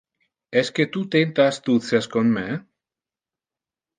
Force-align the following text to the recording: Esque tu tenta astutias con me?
Esque 0.61 0.85
tu 0.93 1.01
tenta 1.15 1.43
astutias 1.49 2.07
con 2.13 2.33
me? 2.39 2.47